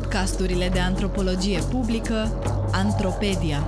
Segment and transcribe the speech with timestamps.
[0.00, 2.14] podcasturile de antropologie publică
[2.72, 3.66] Antropedia.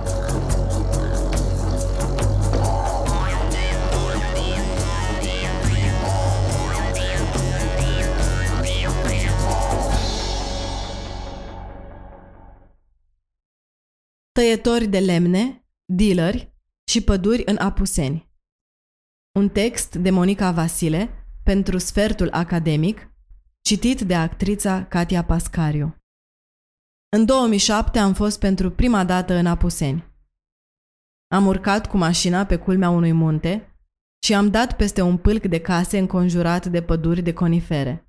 [14.31, 16.55] Tăietori de lemne, dealeri
[16.91, 18.31] și păduri în Apuseni.
[19.39, 21.09] Un text de Monica Vasile
[21.43, 23.07] pentru sfertul academic
[23.61, 26.02] Citit de actrița Katia Pascariu.
[27.15, 30.11] În 2007 am fost pentru prima dată în Apuseni.
[31.27, 33.77] Am urcat cu mașina pe culmea unui munte
[34.25, 38.07] și am dat peste un pâlc de case înconjurat de păduri de conifere.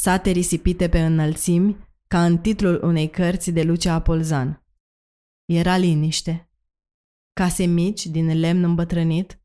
[0.00, 4.64] Sate risipite pe înălțimi, ca în titlul unei cărți de Lucia Apolzan.
[5.44, 6.50] Era liniște.
[7.32, 9.42] Case mici din lemn îmbătrânit,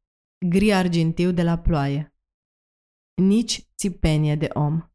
[0.49, 2.15] gri argintiu de la ploaie
[3.21, 4.89] nici țipenie de om.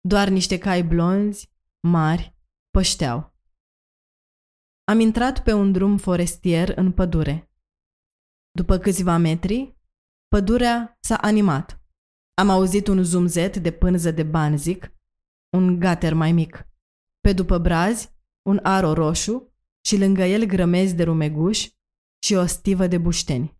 [0.00, 1.50] Doar niște cai blonzi,
[1.80, 2.36] mari,
[2.70, 3.36] pășteau.
[4.84, 7.50] Am intrat pe un drum forestier în pădure.
[8.50, 9.76] După câțiva metri,
[10.28, 11.82] pădurea s-a animat.
[12.34, 14.92] Am auzit un zumzet de pânză de banzic,
[15.56, 16.68] un gater mai mic.
[17.20, 18.10] Pe după brazi,
[18.42, 21.68] un aro roșu și lângă el grămezi de rumeguș
[22.22, 23.56] și o stivă de bușteni.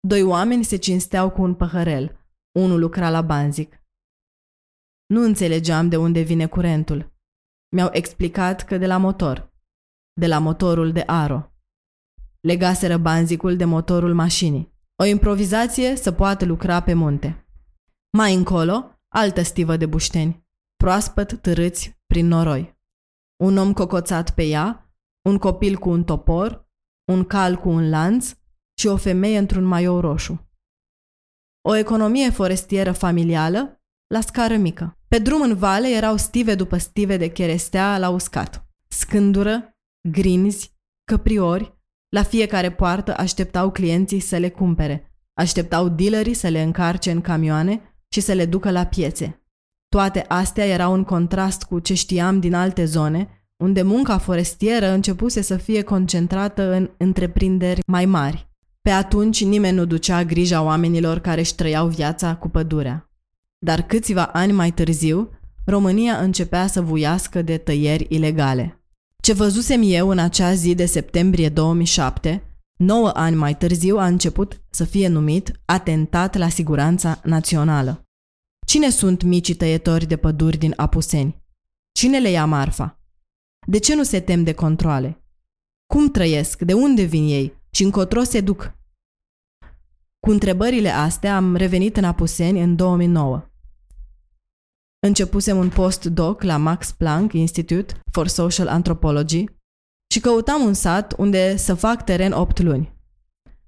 [0.00, 2.14] Doi oameni se cinsteau cu un păhărel–
[2.52, 3.82] unul lucra la banzic.
[5.06, 7.09] Nu înțelegeam de unde vine curentul.
[7.72, 9.52] Mi-au explicat că de la motor.
[10.12, 11.52] De la motorul de aro.
[12.40, 14.72] Legaseră banzicul de motorul mașinii.
[15.02, 17.46] O improvizație să poată lucra pe munte.
[18.16, 22.78] Mai încolo, altă stivă de bușteni, proaspăt târâți prin noroi.
[23.42, 24.92] Un om cocoțat pe ea,
[25.28, 26.68] un copil cu un topor,
[27.12, 28.34] un cal cu un lanț
[28.78, 30.50] și o femeie într-un maiou roșu.
[31.68, 34.99] O economie forestieră familială la scară mică.
[35.14, 38.66] Pe drum în vale erau stive după stive de cherestea la uscat.
[38.88, 39.76] Scândură,
[40.08, 41.78] grinzi, căpriori,
[42.08, 45.12] la fiecare poartă așteptau clienții să le cumpere.
[45.34, 49.44] Așteptau dealerii să le încarce în camioane și să le ducă la piețe.
[49.88, 55.40] Toate astea erau în contrast cu ce știam din alte zone, unde munca forestieră începuse
[55.40, 58.48] să fie concentrată în întreprinderi mai mari.
[58.80, 63.09] Pe atunci nimeni nu ducea grija oamenilor care își trăiau viața cu pădurea.
[63.64, 65.30] Dar câțiva ani mai târziu,
[65.64, 68.84] România începea să vuiască de tăieri ilegale.
[69.22, 74.62] Ce văzusem eu în acea zi de septembrie 2007, nouă ani mai târziu a început
[74.70, 78.02] să fie numit atentat la siguranța națională.
[78.66, 81.42] Cine sunt micii tăietori de păduri din Apuseni?
[81.92, 82.98] Cine le ia marfa?
[83.66, 85.24] De ce nu se tem de controle?
[85.86, 86.62] Cum trăiesc?
[86.62, 87.58] De unde vin ei?
[87.70, 88.74] și încotro se duc.
[90.20, 93.49] Cu întrebările astea am revenit în Apuseni în 2009.
[95.06, 99.44] Începusem un post-doc la Max Planck Institute for Social Anthropology
[100.12, 102.92] și căutam un sat unde să fac teren 8 luni.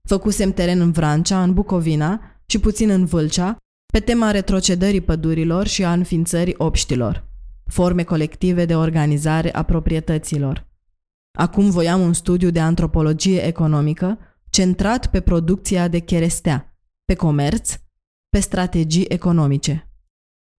[0.08, 3.56] Făcusem teren în Vrancea, în Bucovina și puțin în Vâlcea,
[3.92, 7.28] pe tema retrocedării pădurilor și a înființării obștilor,
[7.66, 10.66] forme colective de organizare a proprietăților.
[11.38, 14.18] Acum voiam un studiu de antropologie economică
[14.50, 17.74] centrat pe producția de cherestea, pe comerț,
[18.28, 19.91] pe strategii economice.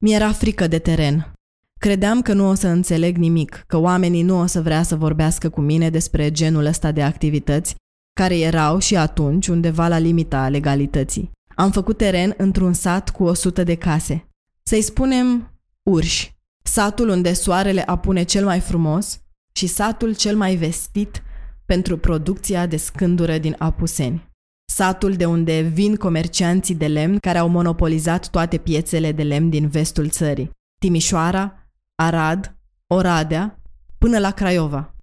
[0.04, 1.34] Mi-era frică de teren.
[1.80, 5.50] Credeam că nu o să înțeleg nimic, că oamenii nu o să vrea să vorbească
[5.50, 7.76] cu mine despre genul ăsta de activități,
[8.14, 11.32] care erau și atunci undeva la limita legalității.
[11.56, 14.28] Am făcut teren într-un sat cu 100 de case.
[14.64, 15.54] Să-i spunem
[15.84, 16.36] urși.
[16.64, 19.22] Satul unde soarele apune cel mai frumos,
[19.56, 21.24] și satul cel mai vestit
[21.66, 24.32] pentru producția de scândură din Apuseni.
[24.76, 29.68] Satul de unde vin comercianții de lemn care au monopolizat toate piețele de lemn din
[29.68, 30.52] vestul țării.
[30.82, 32.56] Timișoara, Arad,
[32.88, 33.62] Oradea,
[33.98, 34.96] până la Craiova.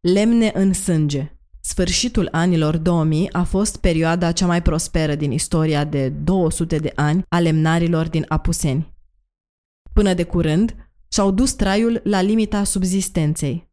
[0.00, 1.36] Lemne în sânge.
[1.60, 7.24] Sfârșitul anilor 2000 a fost perioada cea mai prosperă din istoria de 200 de ani
[7.28, 8.94] a lemnarilor din Apuseni.
[9.92, 13.72] Până de curând, și-au dus traiul la limita subzistenței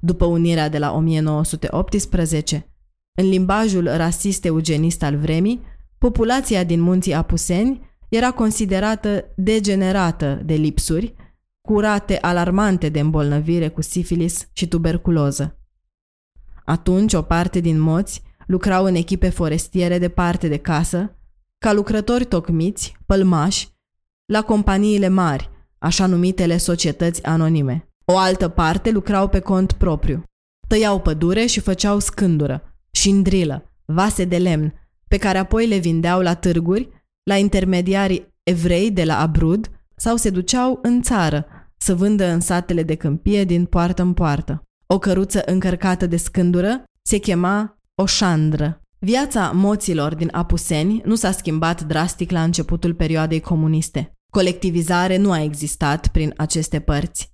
[0.00, 2.71] după unirea de la 1918.
[3.14, 5.62] În limbajul rasist eugenist al vremii,
[5.98, 11.14] populația din munții Apuseni era considerată degenerată de lipsuri,
[11.60, 15.56] cu rate alarmante de îmbolnăvire cu sifilis și tuberculoză.
[16.64, 21.16] Atunci, o parte din moți lucrau în echipe forestiere departe de casă,
[21.58, 23.68] ca lucrători tocmiți, pălmași,
[24.24, 27.88] la companiile mari, așa numitele societăți anonime.
[28.04, 30.22] O altă parte lucrau pe cont propriu.
[30.68, 32.71] Tăiau pădure și făceau scândură,
[33.02, 34.74] șindrilă, vase de lemn,
[35.08, 36.88] pe care apoi le vindeau la târguri,
[37.22, 41.46] la intermediarii evrei de la Abrud sau se duceau în țară
[41.76, 44.62] să vândă în satele de câmpie din poartă în poartă.
[44.86, 48.80] O căruță încărcată de scândură se chema o șandră.
[48.98, 54.12] Viața moților din Apuseni nu s-a schimbat drastic la începutul perioadei comuniste.
[54.32, 57.32] Colectivizare nu a existat prin aceste părți.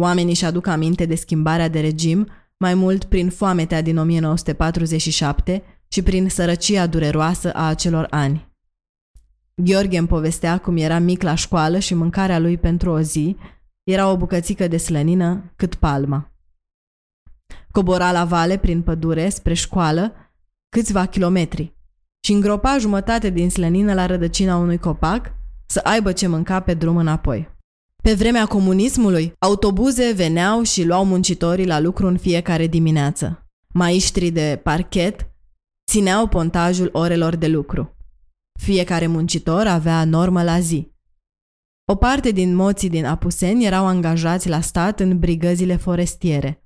[0.00, 2.28] Oamenii își aduc aminte de schimbarea de regim
[2.62, 8.48] mai mult prin foametea din 1947 și prin sărăcia dureroasă a acelor ani.
[9.54, 13.36] Gheorghe îmi povestea cum era mic la școală și mâncarea lui pentru o zi
[13.82, 16.32] era o bucățică de slănină cât palma.
[17.70, 20.12] Cobora la vale prin pădure spre școală
[20.68, 21.76] câțiva kilometri
[22.24, 25.34] și îngropa jumătate din slănină la rădăcina unui copac
[25.66, 27.51] să aibă ce mânca pe drum înapoi.
[28.02, 33.46] Pe vremea comunismului, autobuze veneau și luau muncitorii la lucru în fiecare dimineață.
[33.68, 35.30] Maistrii de parchet
[35.90, 37.96] țineau pontajul orelor de lucru.
[38.60, 40.92] Fiecare muncitor avea normă la zi.
[41.84, 46.64] O parte din moții din Apuseni erau angajați la stat în brigăzile forestiere.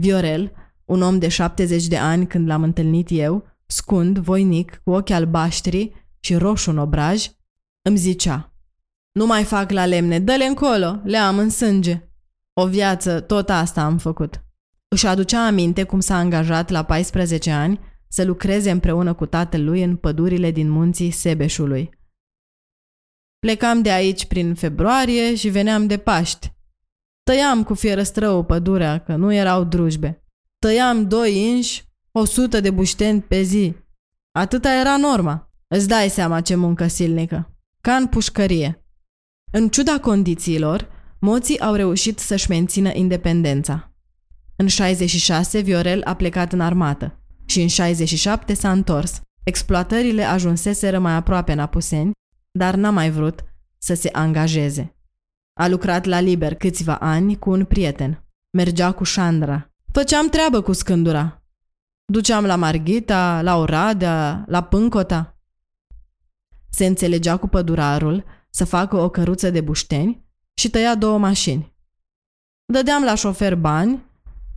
[0.00, 0.52] Viorel,
[0.84, 6.06] un om de 70 de ani când l-am întâlnit eu, scund, voinic, cu ochi albaștri
[6.20, 7.30] și roșu în obraj,
[7.82, 8.51] îmi zicea
[9.12, 12.08] Nu mai fac la lemne, dă-le încolo, le am în sânge.
[12.52, 14.44] O viață, tot asta am făcut.
[14.88, 19.82] Își aducea aminte cum s-a angajat la 14 ani să lucreze împreună cu tatăl lui
[19.82, 21.90] în pădurile din munții Sebeșului.
[23.38, 26.52] Plecam de aici prin februarie și veneam de Paști.
[27.22, 30.24] Tăiam cu fierăstrău pădurea, că nu erau drujbe.
[30.58, 33.74] Tăiam doi inși, o sută de bușteni pe zi.
[34.30, 35.52] Atâta era norma.
[35.68, 37.56] Îți dai seama ce muncă silnică.
[37.80, 38.81] Ca în pușcărie.
[39.54, 40.88] În ciuda condițiilor,
[41.18, 43.92] moții au reușit să-și mențină independența.
[44.56, 49.20] În 66, Viorel a plecat în armată și în 67 s-a întors.
[49.44, 52.12] Exploatările ajunseseră mai aproape în Apuseni,
[52.50, 53.44] dar n-a mai vrut
[53.78, 54.96] să se angajeze.
[55.60, 58.24] A lucrat la liber câțiva ani cu un prieten.
[58.50, 59.70] Mergea cu Șandra.
[59.92, 61.42] Făceam treabă cu scândura.
[62.04, 65.36] Duceam la Marghita, la Oradea, la Pâncota.
[66.70, 71.74] Se înțelegea cu pădurarul să facă o căruță de bușteni și tăia două mașini.
[72.72, 74.02] Dădeam la șofer bani,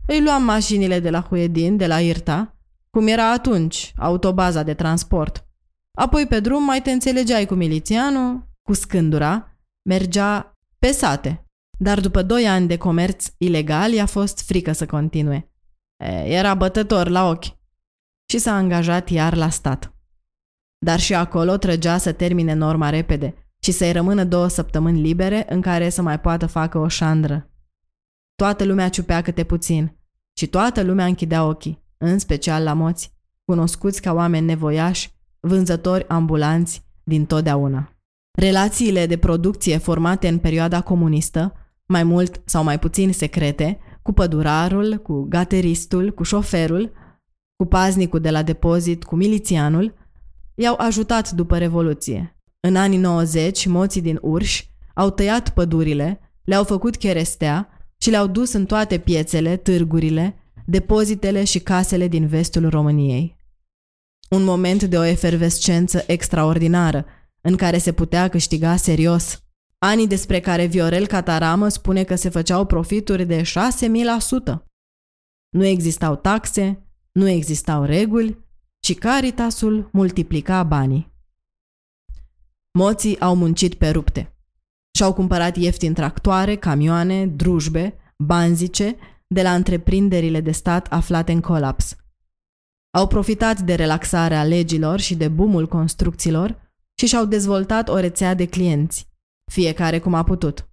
[0.06, 2.56] îi luam mașinile de la Huedin, de la Irta
[2.96, 5.48] cum era atunci, autobaza de transport.
[5.98, 9.56] Apoi pe drum mai te înțelegeai cu milițianul, cu scândura,
[9.88, 11.44] mergea pe sate.
[11.78, 15.52] Dar după doi ani de comerț ilegal i-a fost frică să continue.
[15.96, 17.56] E, era bătător la ochi
[18.30, 19.94] și s-a angajat iar la stat.
[20.78, 25.60] Dar și acolo trăgea să termine norma repede și să-i rămână două săptămâni libere în
[25.60, 27.50] care să mai poată facă o șandră.
[28.34, 29.98] Toată lumea ciupea câte puțin
[30.32, 33.12] și toată lumea închidea ochii în special la moți,
[33.44, 37.92] cunoscuți ca oameni nevoiași, vânzători ambulanți din totdeauna.
[38.38, 41.52] Relațiile de producție formate în perioada comunistă,
[41.86, 46.92] mai mult sau mai puțin secrete, cu pădurarul, cu gateristul, cu șoferul,
[47.56, 49.94] cu paznicul de la depozit, cu milițianul,
[50.54, 52.35] i-au ajutat după Revoluție.
[52.66, 57.68] În anii 90, moții din Urși au tăiat pădurile, le-au făcut cherestea
[57.98, 63.36] și le-au dus în toate piețele, târgurile, depozitele și casele din vestul României.
[64.30, 67.04] Un moment de o efervescență extraordinară,
[67.40, 69.42] în care se putea câștiga serios.
[69.78, 74.62] Anii despre care Viorel Cataramă spune că se făceau profituri de 6.000%.
[75.48, 78.38] Nu existau taxe, nu existau reguli,
[78.80, 81.14] ci Caritasul multiplica banii.
[82.76, 84.36] Moții au muncit pe rupte.
[84.96, 91.96] Și-au cumpărat ieftin tractoare, camioane, drujbe, banzice de la întreprinderile de stat aflate în colaps.
[92.90, 98.46] Au profitat de relaxarea legilor și de boomul construcțiilor și și-au dezvoltat o rețea de
[98.46, 99.08] clienți,
[99.52, 100.68] fiecare cum a putut.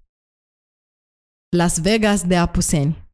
[1.57, 3.09] Las Vegas de Apuseni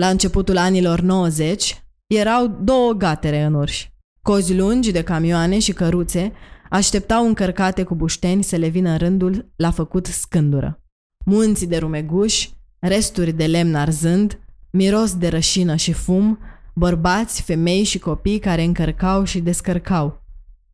[0.00, 3.92] La începutul anilor 90 erau două gatere în urși.
[4.22, 6.32] Cozi lungi de camioane și căruțe
[6.72, 10.82] așteptau încărcate cu bușteni să le vină rândul la făcut scândură.
[11.24, 16.38] Munții de rumeguși resturi de lemn arzând, miros de rășină și fum,
[16.74, 20.22] bărbați, femei și copii care încărcau și descărcau.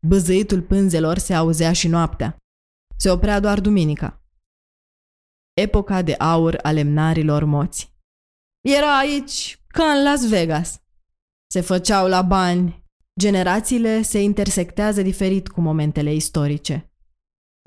[0.01, 2.37] Băzăitul pânzelor se auzea și noaptea.
[2.97, 4.23] Se oprea doar duminica.
[5.53, 7.97] Epoca de aur a lemnarilor moți.
[8.61, 10.81] Era aici ca în Las Vegas.
[11.47, 12.78] Se făceau la bani.
[13.19, 16.93] Generațiile se intersectează diferit cu momentele istorice.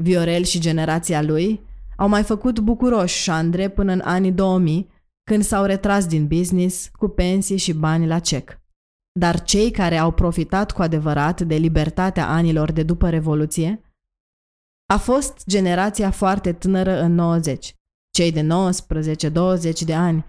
[0.03, 1.61] Viorel și generația lui
[1.97, 4.89] au mai făcut bucuroși Șandre până în anii 2000,
[5.23, 8.59] când s-au retras din business cu pensii și bani la cec.
[9.19, 13.81] Dar cei care au profitat cu adevărat de libertatea anilor de după Revoluție
[14.93, 17.75] a fost generația foarte tânără în 90,
[18.09, 20.25] cei de 19-20 de ani,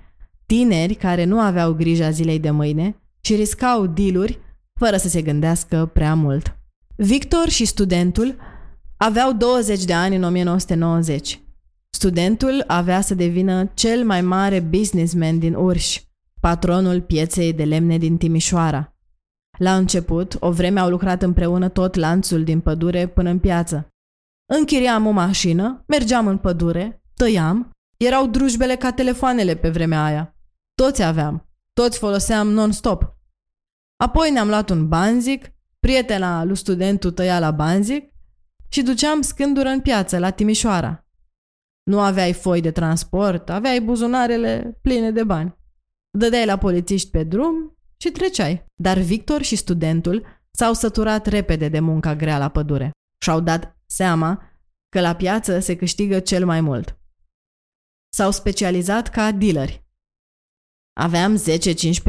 [0.46, 4.38] tineri care nu aveau grija zilei de mâine și riscau dealuri
[4.84, 6.56] fără să se gândească prea mult.
[6.96, 8.36] Victor și studentul
[8.96, 11.40] aveau 20 de ani în 1990.
[11.90, 16.00] Studentul avea să devină cel mai mare businessman din Urș,
[16.40, 18.96] patronul pieței de lemne din Timișoara.
[19.58, 23.88] La început, o vreme au lucrat împreună tot lanțul din pădure până în piață.
[24.52, 30.36] Închiriam o mașină, mergeam în pădure, tăiam, erau drujbele ca telefoanele pe vremea aia.
[30.74, 33.20] Toți aveam, toți foloseam non-stop.
[34.02, 38.12] Apoi ne-am luat un banzic, prietena lui studentul tăia la banzic
[38.68, 41.06] și duceam scândură în piață, la Timișoara.
[41.82, 45.56] Nu aveai foi de transport, aveai buzunarele pline de bani.
[46.18, 48.64] Dădeai la polițiști pe drum și treceai.
[48.74, 54.42] Dar Victor și studentul s-au săturat repede de munca grea la pădure și-au dat seama
[54.88, 56.98] că la piață se câștigă cel mai mult.
[58.14, 59.84] S-au specializat ca dealeri.
[60.92, 61.42] Aveam 10-15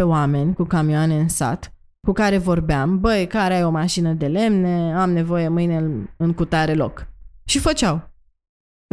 [0.01, 1.73] oameni cu camioane în sat
[2.07, 6.73] cu care vorbeam, băi, care ai o mașină de lemne, am nevoie mâine în cutare
[6.73, 7.07] loc.
[7.45, 8.11] Și făceau.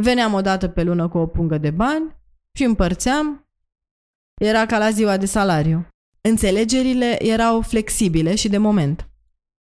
[0.03, 2.17] Veneam o dată pe lună cu o pungă de bani
[2.53, 3.49] și împărțeam.
[4.41, 5.87] Era ca la ziua de salariu.
[6.21, 9.11] Înțelegerile erau flexibile și de moment.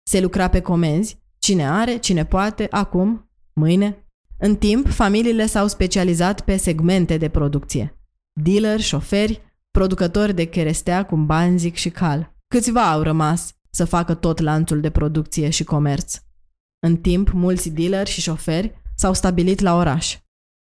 [0.03, 4.07] Se lucra pe comenzi, cine are, cine poate, acum, mâine.
[4.37, 7.99] În timp, familiile s-au specializat pe segmente de producție.
[8.33, 12.34] Dealer, șoferi, producători de cherestea cu banzic și cal.
[12.47, 16.21] Câțiva au rămas să facă tot lanțul de producție și comerț.
[16.79, 20.17] În timp, mulți dealeri și șoferi s-au stabilit la oraș.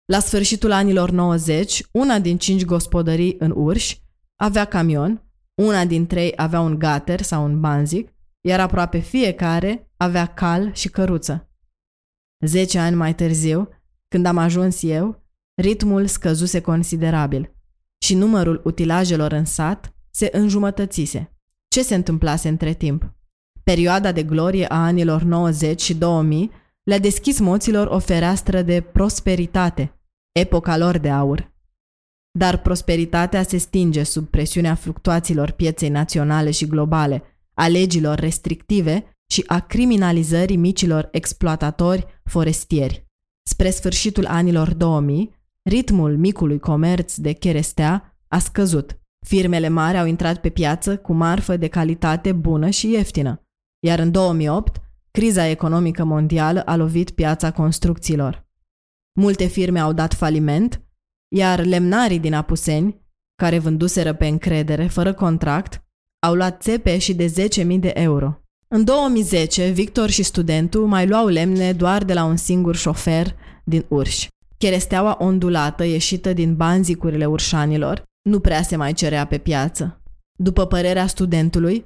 [0.06, 3.98] La sfârșitul anilor 90, una din cinci gospodării în Urș
[4.36, 5.24] avea camion,
[5.62, 10.90] una din trei avea un gater sau un banzic, iar aproape fiecare avea cal și
[10.90, 11.50] căruță.
[12.46, 13.70] Zece ani mai târziu,
[14.08, 15.24] când am ajuns eu,
[15.62, 17.56] ritmul scăzuse considerabil
[18.04, 21.36] și numărul utilajelor în sat se înjumătățise.
[21.74, 23.14] Ce se întâmplase între timp?
[23.64, 26.52] Perioada de glorie a anilor 90 și 2000
[26.84, 30.00] le-a deschis moților o fereastră de prosperitate,
[30.32, 31.52] epoca lor de aur.
[32.32, 37.24] Dar prosperitatea se stinge sub presiunea fluctuațiilor pieței naționale și globale,
[37.54, 43.06] a legilor restrictive și a criminalizării micilor exploatatori forestieri.
[43.44, 49.01] Spre sfârșitul anilor 2000, ritmul micului comerț de cherestea a scăzut.
[49.28, 53.44] Firmele mari au intrat pe piață cu marfă de calitate bună și ieftină,
[53.80, 58.50] iar în 2008, criza economică mondială a lovit piața construcțiilor.
[59.20, 60.82] Multe firme au dat faliment,
[61.36, 63.02] iar lemnarii din Apuseni,
[63.36, 65.84] care vânduseră pe încredere, fără contract,
[66.26, 67.34] au luat țepe și de
[67.74, 68.36] 10.000 de euro.
[68.68, 73.86] În 2010, Victor și studentul mai luau lemne doar de la un singur șofer din
[73.88, 74.28] Urși.
[74.58, 80.02] Cheresteaua ondulată ieșită din banzicurile urșanilor nu prea se mai cerea pe piață.
[80.36, 81.86] După părerea studentului,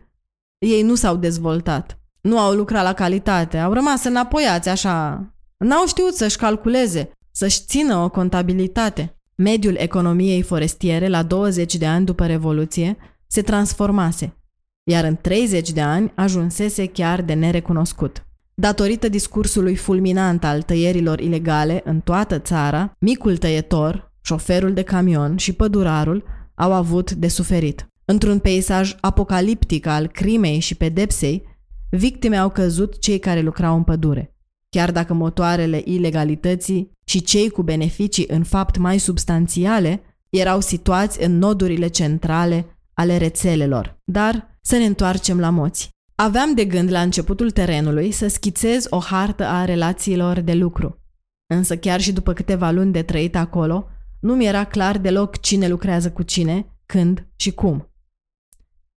[0.57, 6.13] ei nu s-au dezvoltat, nu au lucrat la calitate, au rămas înapoiați așa, n-au știut
[6.13, 9.19] să-și calculeze, să-și țină o contabilitate.
[9.35, 14.37] Mediul economiei forestiere la 20 de ani după Revoluție se transformase,
[14.83, 18.25] iar în 30 de ani ajunsese chiar de nerecunoscut.
[18.53, 25.53] Datorită discursului fulminant al tăierilor ilegale în toată țara, micul tăietor, șoferul de camion și
[25.53, 26.23] pădurarul
[26.55, 27.87] au avut de suferit.
[28.05, 31.43] Într-un peisaj apocaliptic al crimei și pedepsei,
[31.89, 34.35] victime au căzut cei care lucrau în pădure.
[34.69, 41.37] Chiar dacă motoarele ilegalității și cei cu beneficii în fapt mai substanțiale erau situați în
[41.37, 44.01] nodurile centrale ale rețelelor.
[44.03, 45.89] Dar să ne întoarcem la moți.
[46.15, 50.99] Aveam de gând la începutul terenului să schițez o hartă a relațiilor de lucru.
[51.47, 53.89] Însă chiar și după câteva luni de trăit acolo,
[54.25, 57.91] nu mi era clar deloc cine lucrează cu cine, când și cum.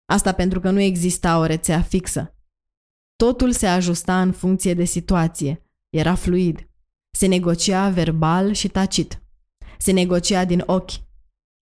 [0.05, 2.36] Asta pentru că nu exista o rețea fixă.
[3.15, 6.70] Totul se ajusta în funcție de situație, era fluid.
[7.12, 9.22] Se negocia verbal și tacit.
[9.77, 10.91] Se negocia din ochi.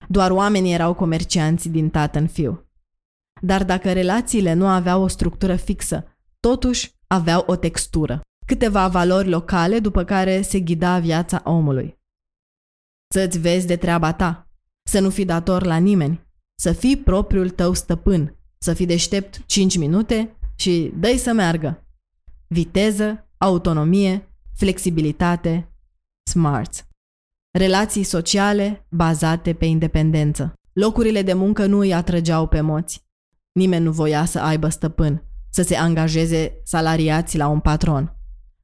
[0.07, 2.69] Doar oamenii erau comercianți din tată în fiu.
[3.41, 6.05] Dar dacă relațiile nu aveau o structură fixă,
[6.39, 8.21] totuși aveau o textură.
[8.45, 12.01] Câteva valori locale după care se ghida viața omului.
[13.13, 14.51] Să-ți vezi de treaba ta,
[14.89, 16.27] să nu fii dator la nimeni,
[16.59, 21.87] să fii propriul tău stăpân, să fii deștept 5 minute și dă să meargă.
[22.47, 25.73] Viteză, autonomie, flexibilitate,
[26.29, 26.87] smart.
[27.57, 30.53] Relații sociale bazate pe independență.
[30.73, 33.03] Locurile de muncă nu îi atrăgeau pe moți.
[33.51, 38.15] Nimeni nu voia să aibă stăpân, să se angajeze salariați la un patron.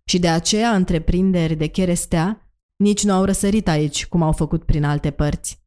[0.06, 2.49] Și de aceea întreprinderi de cherestea
[2.84, 5.64] nici nu au răsărit aici, cum au făcut prin alte părți.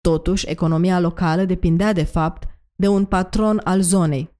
[0.00, 4.34] Totuși, economia locală depindea de fapt de un patron al zonei,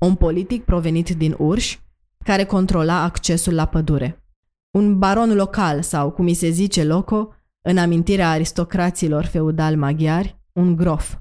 [0.00, 1.78] un politic provenit din Urș,
[2.24, 4.24] care controla accesul la pădure.
[4.70, 10.76] Un baron local sau, cum îi se zice loco, în amintirea aristocraților feudal maghiari, un
[10.76, 11.18] grof.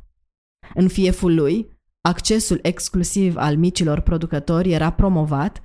[0.74, 5.62] În fieful lui, accesul exclusiv al micilor producători era promovat,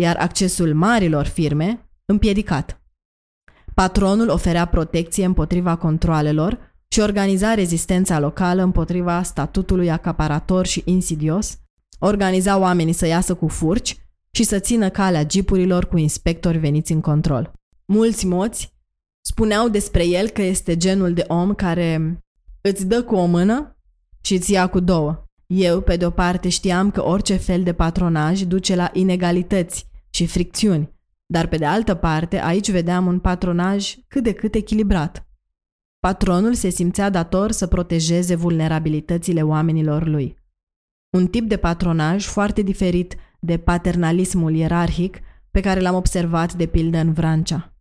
[0.00, 2.80] iar accesul marilor firme împiedicat.
[3.80, 11.58] Patronul oferea protecție împotriva controalelor și organiza rezistența locală împotriva statutului acaparator și insidios,
[11.98, 13.96] organiza oamenii să iasă cu furci
[14.30, 17.52] și să țină calea jeepurilor cu inspectori veniți în control.
[17.84, 18.74] Mulți moți
[19.20, 22.20] spuneau despre el că este genul de om care
[22.60, 23.76] îți dă cu o mână
[24.20, 25.24] și îți ia cu două.
[25.46, 30.95] Eu, pe de-o parte, știam că orice fel de patronaj duce la inegalități și fricțiuni,
[31.26, 35.28] dar pe de altă parte, aici vedeam un patronaj cât de cât echilibrat.
[35.98, 40.38] Patronul se simțea dator să protejeze vulnerabilitățile oamenilor lui.
[41.16, 45.18] Un tip de patronaj foarte diferit de paternalismul ierarhic
[45.50, 47.76] pe care l-am observat de pildă în Vrancea.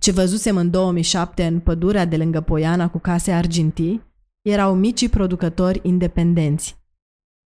[0.00, 4.06] Ce văzusem în 2007 în pădurea de lângă Poiana cu case argintii
[4.42, 6.76] erau micii producători independenți.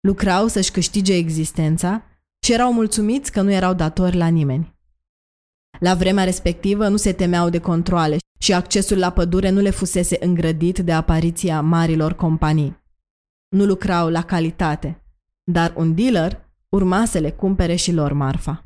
[0.01, 2.03] Lucrau să-și câștige existența
[2.45, 4.78] și erau mulțumiți că nu erau datori la nimeni.
[5.79, 10.17] La vremea respectivă nu se temeau de controle și accesul la pădure nu le fusese
[10.21, 12.77] îngrădit de apariția marilor companii.
[13.49, 15.03] Nu lucrau la calitate,
[15.45, 18.63] dar un dealer urma să le cumpere și lor marfa.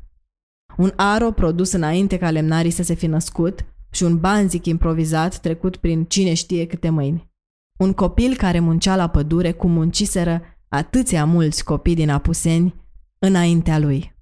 [0.77, 5.77] Un aro produs înainte ca lemnarii să se fi născut și un banzic improvizat trecut
[5.77, 7.31] prin cine știe câte mâini.
[7.77, 12.75] Un copil care muncea la pădure cum munciseră atâția mulți copii din Apuseni
[13.19, 14.12] înaintea lui.